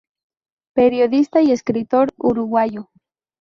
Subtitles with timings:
[0.73, 2.89] Periodista y escritor uruguayo.